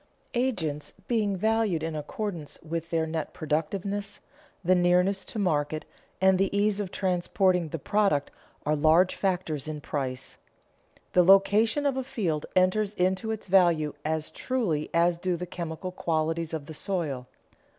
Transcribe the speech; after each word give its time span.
Agents 0.33 0.93
being 1.07 1.37
valued 1.37 1.83
in 1.83 1.95
accordance 1.95 2.57
with 2.63 2.89
their 2.89 3.05
net 3.05 3.35
productiveness, 3.35 4.19
the 4.65 4.73
nearness 4.73 5.23
to 5.25 5.37
market 5.37 5.85
and 6.19 6.39
the 6.39 6.49
ease 6.57 6.79
of 6.79 6.89
transporting 6.89 7.69
the 7.69 7.77
product 7.77 8.31
are 8.65 8.75
large 8.75 9.13
factors 9.13 9.67
in 9.67 9.79
price. 9.79 10.37
The 11.13 11.21
location 11.21 11.85
of 11.85 11.97
a 11.97 12.03
field 12.03 12.47
enters 12.55 12.95
into 12.95 13.29
its 13.29 13.45
value 13.47 13.93
as 14.03 14.31
truly 14.31 14.89
as 14.91 15.19
do 15.19 15.37
the 15.37 15.45
chemical 15.45 15.91
qualities 15.91 16.51
of 16.51 16.65
the 16.65 16.73
soil. 16.73 17.27